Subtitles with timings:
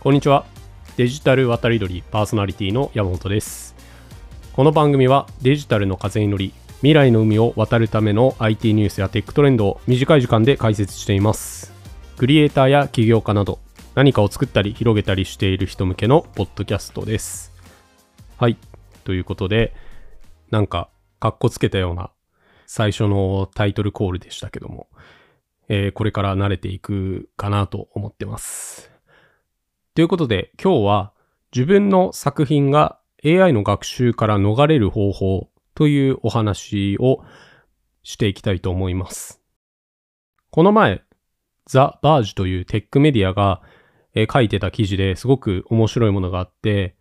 [0.00, 0.46] こんにちは。
[0.96, 3.74] デジタル渡り鳥パーソナリティの山本です。
[4.52, 11.72] この番組はデジタルの風に乗り、未来の海を渡るための IT ニュースやテックトレンドを短い時間で解説しています。
[12.16, 13.58] クリエイターや起業家など、
[13.96, 17.52] 何かを作ったり広げたりしている人向けのポッドキャストです。
[18.36, 18.56] はい。
[19.02, 19.74] ということで、
[20.52, 22.12] なんか、かっこつけたような
[22.66, 24.86] 最初のタイトルコールでしたけども、
[25.68, 28.96] えーこれから慣れていくかなと思ってます。
[29.98, 31.12] ということで、今日は
[31.52, 37.24] 自分の作品が AI の学習から逃れる方法というお話を
[38.04, 39.42] していきたいと思います。
[40.52, 41.02] この前、
[41.66, 43.60] ザ・バージというテックメディアが、
[44.14, 46.94] え書いてた記事ですごく面白いものがあって、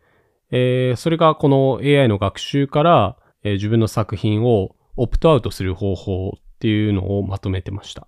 [0.50, 8.08] えーそれがこの AI の学習から、えー自分の作品をオプトアウトする方法っていうのをまとめてました。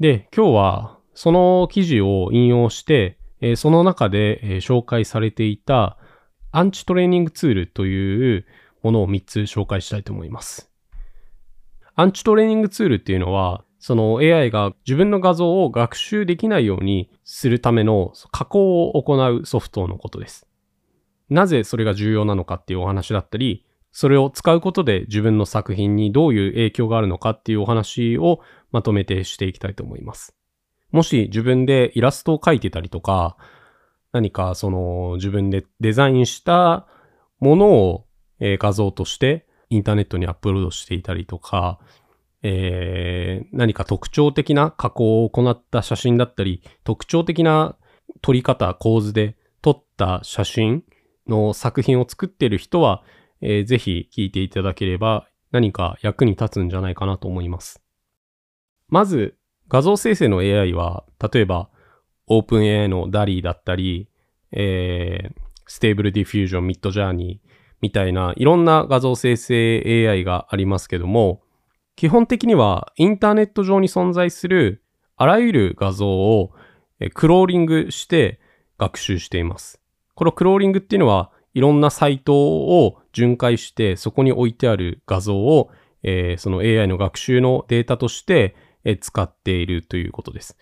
[0.00, 5.98] で、今日はその記事を引用して、えーその中で、えー紹介されていた
[6.52, 8.46] アンチトレーニングツールという
[8.82, 10.70] ものを3つ紹介したいと思います。
[11.94, 20.46] アンチトレーニングツールっていうのは、その AI が自分の画像を学習できないようにするための加工を行うソフトのことです。
[21.28, 28.40] なぜそれが重要なのかっていうお話だったり、それを使うことで自分の作品にどういう影響があるのかっていうお話を
[28.70, 30.36] まとめてしていきたいと思います。
[30.92, 33.36] もし自分でイラストを描いてたりとか、
[34.12, 36.86] 何かその自分でデザインした
[37.40, 38.06] ものを、
[38.38, 41.80] えー画像としてインターネットにアップロードしていたりとか、
[42.42, 47.76] えー何か特徴的な加工を行った写真だったり、特徴的な
[48.20, 50.84] 撮り方、構図で撮った写真
[51.26, 53.02] の作品を作っている人は、
[53.40, 57.82] えーぜひ聞いていただければ何か役に立つんじゃないかなと思います。
[58.88, 59.36] まず、
[59.72, 61.70] 画像生成の AI は、例えば、
[62.28, 64.06] OpenAI の DALI だったり、
[64.50, 67.38] えー、Stable Diffusion、Midjourney
[67.80, 71.40] みたいないろんな画像生成 AI がありますけども、
[71.96, 74.82] 基本的にはインターネット上に存在する
[75.16, 76.52] あらゆる画像を
[77.14, 78.40] クローリングして
[78.76, 79.80] 学習しています。
[80.14, 85.70] このクローリングっていうのはいろんなサイトを巡回してそこに置いてある画像を、
[86.02, 88.54] えーその AI の学習のデータとして、
[89.00, 90.56] 使っているということです。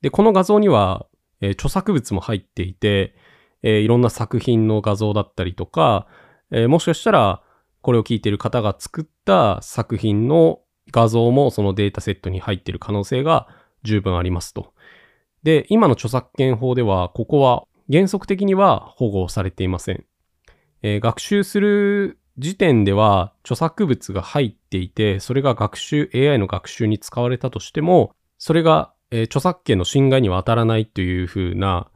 [0.00, 1.06] で、この画像には、
[1.40, 3.14] えー著作物も入っていて、
[3.62, 6.06] えーいろんな作品の画像だったりとか、
[6.50, 7.42] えーもしかしたら
[7.82, 10.60] これを聞いている方が作った作品の
[10.90, 13.48] 画像もそのデータセットに入っている可能性が
[13.82, 14.72] 十分ありますと。
[15.42, 20.04] で、今の著作権法では、ここは原則的には保護されていません。
[20.82, 31.90] えー学習する時点では著作物が入っていて、それが学習、AI の学習に使われたとしても、それが、えー著作権の侵害には当たらないというふうな、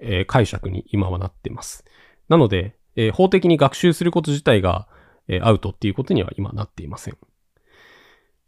[0.00, 1.84] えー解釈に今はなっています。
[2.28, 4.88] なので、えー法的に学習すること自体が、
[5.28, 7.18] えアウトっていうことには今なっていません。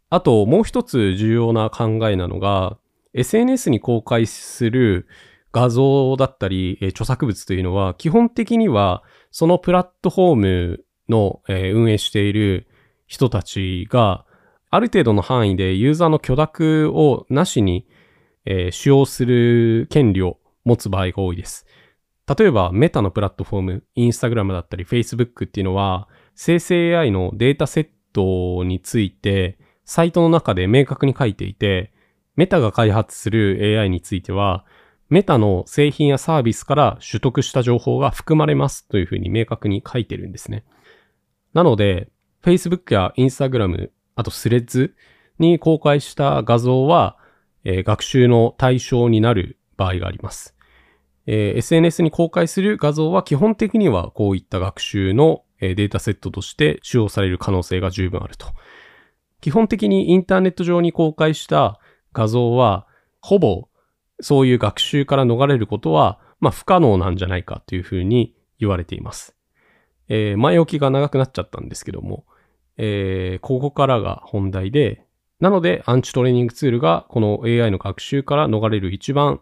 [0.09, 2.77] あと、もう一つ重要な考えなのが、
[3.13, 5.07] SNS に公開する
[5.51, 12.67] 画像だったり、え著作物というのは、基本的には、そのプラットフォームの、えー運営している
[13.07, 14.25] 人たちが、
[14.69, 17.87] ある程度の範囲でユーザーの許諾をなしに、
[18.45, 21.65] えー使用する権利を持つ場合が多いです。
[22.37, 31.93] 例えば、メタのプラットフォーム、インスタグラムだったり、Facebook っていうのは、生成 AI のデータセットについて、サイトの中で明確に書いていて、
[32.35, 34.65] メタが開発する AI については、
[35.15, 40.65] メタの製品やサービスから取得した情報が含まれますというふうに明確に書いてるんですね。
[41.53, 42.09] なので、
[42.43, 44.93] Facebook や Instagram、あとスレッズ
[45.39, 47.17] に公開した画像は、
[47.63, 50.53] えー学習の対象になる場合があります。
[51.27, 58.47] えー SNS に公開する画像は基本的にはこういった学習のデータセットとして使用される可能性が十分あると。
[59.39, 61.79] 基本的にインターネット上に公開した
[62.11, 62.85] 画像は、
[63.21, 63.69] ほぼ
[64.21, 69.35] そういう学習から逃れることは、まあ不可能なんじゃないかというふうに言われています。
[70.07, 72.25] えー前置きが長くなっちゃったんですけども、
[72.77, 75.05] えーここからが本題で、
[75.39, 79.41] なのでアンチトレーニングツールがこの AI の学習から逃れる一番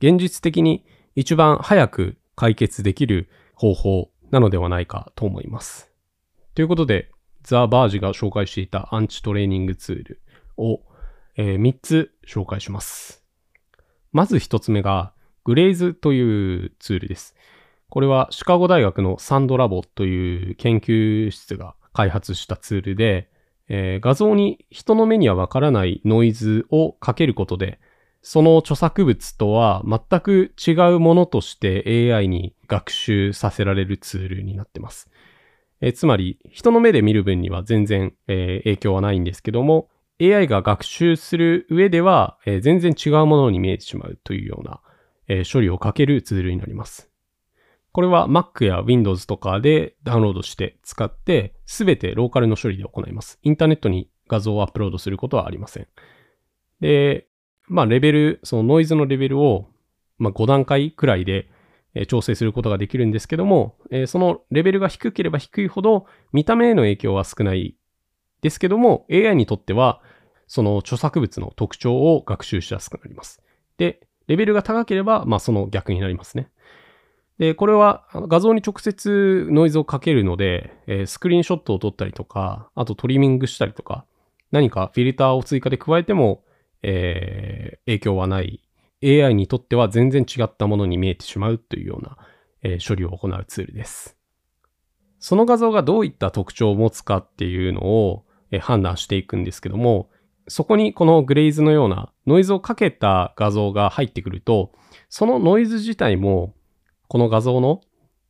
[0.00, 0.84] 現実的に
[1.14, 5.90] 一番早く解決できる方法なのではないかと思います。
[6.54, 7.10] ということで、
[7.42, 10.20] ザ・バージが紹介していたアンチトレーニングツール
[10.56, 10.82] を、
[11.36, 13.23] え3つ紹介します。
[14.14, 15.12] まず1つ目が、
[15.42, 17.34] グレイズというツールです。
[17.90, 23.28] これはシカゴ大学のサンドラボという研究室が開発したツールで、
[23.68, 27.80] えー画像に人の目にはわからないノイズをかけることで、
[28.22, 35.10] その著作物とは全く違うものとして AI に学習させられるツールになってます。
[35.80, 39.88] えつまり、人の目で見る分には全然、えー、影響はないんですけども、
[40.20, 44.80] AI が学習する上では、えー、全然違うものに見えてしまうというような、
[45.28, 47.10] えー、処理をかけるツールになります。
[47.92, 53.38] これは Mac や Windows とかでダウンロードして使って、すべてローカルの処理で行います。
[53.42, 55.86] インターネットに画像をアップロードすることはありません。
[56.80, 57.28] で、
[57.68, 59.68] まあ、レベル、そのノイズのレベルを、
[60.18, 61.48] まあ、5段階くらいで
[62.08, 63.76] 調整することができるんですけども、
[64.06, 67.76] そのレベルが低ければ低いほど、見た目への影響は少ない
[68.44, 70.02] ですけども、AI にとっては、
[70.46, 73.42] その著作物の特徴を学習しやすくなります。
[73.78, 76.50] で、レベルが高ければ、まあ、その逆になりますね。
[77.38, 84.04] で、これは画像に直接ノイズをかけるので、えー、スクリーンショットを撮ったりとか、あとトリミングしたりとか、
[84.52, 86.44] 何かフィルターを追加で加えても、
[86.82, 88.60] えー、影響はない。
[89.02, 92.18] AI にとっては全然違ったものに見えてしまうというような、
[92.62, 94.18] えー、処理を行うツールです。
[95.18, 98.23] その画像がどういった特徴を持つかっていうのを、
[98.58, 100.10] 判断していくんですけども、
[100.48, 104.72] そこにこのグレイズのようなノイズをかけた画像が入ってくると、
[105.08, 106.54] そのノイズ自体も
[107.08, 107.80] この画像の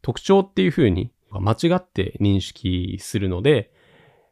[0.03, 3.73] 特徴っていう風に間違って認識するので、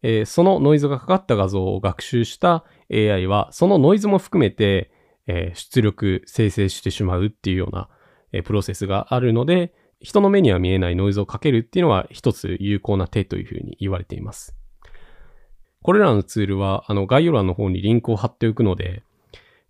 [0.02, 4.90] えー、そのノイズがかかった画像を学習した AI は、そのノイズも含めて、
[5.26, 7.88] えー、出力、生成してしまうっていうような、
[8.32, 14.56] えー、プロセスがあるので、人の目には見えないノイズをかけるっていうのは一つ有効な手というふうに言われています。
[15.82, 19.02] これらのツールは、あの、概要欄の方にリンクを貼っておくので、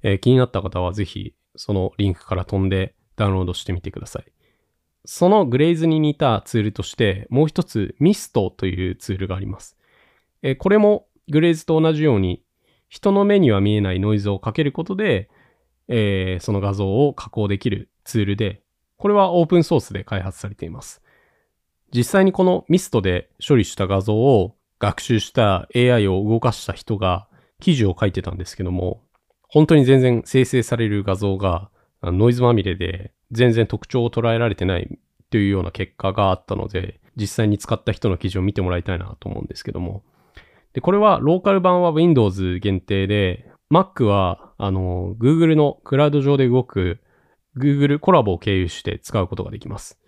[0.03, 4.25] えー、気になった方はぜひ、そのリンクから飛んでダウンロードしてみてください。
[5.05, 9.77] そのグレイズに似たツールとして、もう一つミストというツールがあります。
[10.43, 12.43] えこれもグレイズと同じように、
[12.89, 15.31] 人の目には見えないノイズをかけることで、
[15.89, 18.63] えー、その画像を加工できるツールで、
[18.97, 21.03] これはオープンソースで開発されています。
[21.95, 27.29] 実際にこのミストで処理した画像を学習した AI を動かした人が
[27.61, 29.01] 記事を書いてたんですけども、
[29.49, 31.71] 本当に全然生成される画像が
[32.03, 34.99] ノイズまみれで全然特徴を捉えられてない
[35.31, 40.03] というような結果があったので、実際に使った人の記事を見てもらいたいなと思うんですけども。
[40.73, 46.99] で、これはローカル版は Windows 限定で、Mac は、あの、Google のクラウド上で動く
[47.57, 50.01] Google コラボを経由して使うことができます。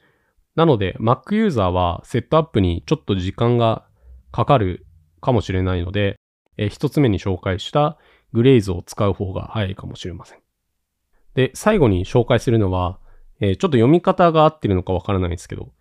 [0.56, 3.87] なので、Mac ユーザーはセットアップにちょっと時間が
[4.34, 4.84] かかる
[5.20, 6.16] かもしれないので、
[6.56, 7.98] え一つ目に紹介した
[8.32, 10.40] グレイズを使う方が早いかもしれません。
[11.34, 12.98] で、最後に紹介するのは、
[13.38, 15.72] えー、ちょっと読み方が合ってるのかわからないんですけど、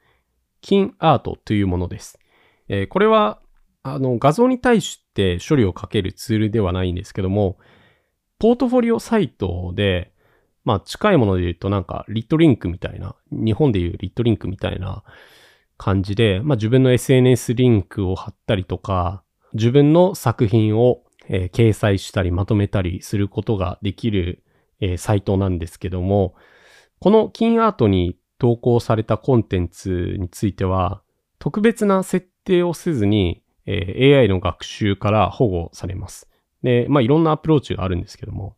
[0.61, 2.19] 金アートというものです。
[2.67, 3.41] えー、これは、
[3.81, 7.57] あの、画像に対して処理をかけるツールではないんですけども、
[8.37, 10.13] ポートフォリオサイトで、
[10.63, 15.03] まあ近いもので言うとなんかリットリンクみたいな、日本で言うリットリンクみたいな
[15.83, 19.21] 感じで、まあ自分の SNS リンクを貼ったりとか、
[19.53, 24.45] 自分の作品を、えー、掲載したりまとめたりすることができる、
[24.79, 26.35] えー、サイトなんですけども、
[26.99, 31.01] この金アートに投稿されたコンテンツについては、
[31.37, 36.29] 特別な設定をせずに、えー、AI の学習から保護されます。
[36.63, 38.55] で、まあいろんなアプローチがあるんですけども、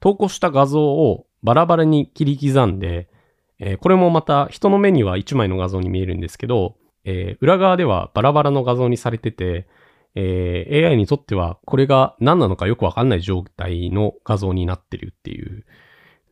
[0.00, 3.10] 投稿した画像をバラバラに切り刻んで、
[3.58, 9.66] えー、これもまた人の目には1枚の画像に見えるんですけど、えー、裏側ではバラバラの画像にされてて、
[10.14, 15.64] えー、AI にとってはこれが何なのかよくわかんない状態の画像になってるっていう、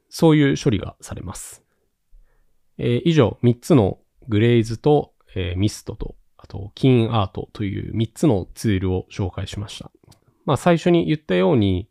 [0.09, 1.63] そういう処理がされます。
[2.79, 9.91] えー、以上、3つのグレイズと、えー、ミストと、あと、キンアートという3つのツールを紹介しました。
[10.45, 11.89] まあ、最初に言ったように、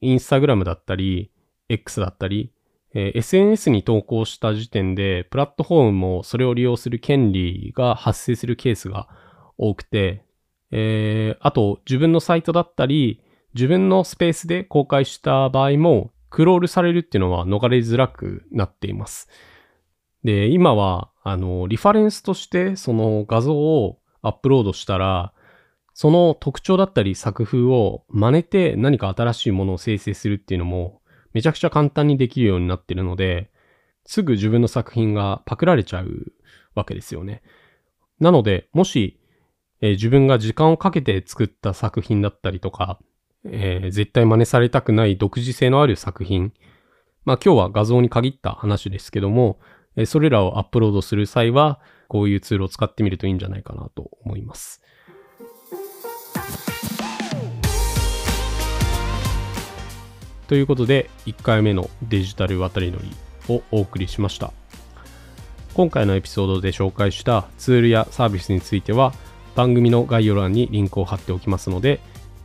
[0.00, 1.30] インスタグラムだったり、
[1.68, 2.52] X だったり、
[2.94, 9.08] えー、SNS に投稿した時点で、プラットフォームもそれを利用する権利が発生するケースが
[9.56, 10.24] 多くて、
[10.70, 13.22] えー、あと、自分のサイトだったり、
[13.54, 19.28] 自分のスペースで公開した場合も、クロールされるっていうのは逃れづらくなっています。
[20.24, 25.34] で、今は、あの、リファレンスとしてその画像をアップロードしたら、
[25.94, 31.01] その特徴だったり作風を真似て何か新しいものを生成するっていうのも
[31.32, 33.50] めちゃくちゃ簡単にできるようになってるので、
[34.04, 36.32] すぐ自分の作品がパクられちゃう
[36.74, 37.42] わけですよね。
[38.20, 39.18] なので、もし、
[39.80, 42.98] えー、自分が時間をかけて作った作品だったりとか、
[43.44, 46.52] えー、絶対真似されたくない独自性のある作品。
[47.24, 49.58] まあ今日は画像に限った話ですけども、
[49.96, 54.82] えー、それらをアップロードする際は、こういうツールを使ってみるといいんじゃないかなと思います。
[60.52, 63.10] ということで1回目のデジタル渡り乗り
[63.48, 64.52] をお送りしました。
[65.72, 69.14] 今回のエピソードで紹介したツールやサービスについては
[69.54, 72.00] 番組の概要欄にリンクを貼っておきますので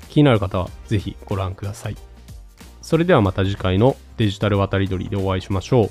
[0.08, 1.98] 気になる方はぜひご覧ください。
[2.82, 5.90] それではまた次回のデジタル渡り鳥でお会いしましょう。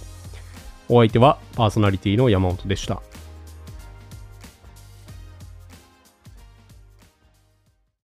[0.89, 3.03] お相手はパーソナリティの山本でした。